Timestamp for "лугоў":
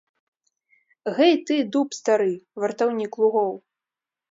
3.25-3.51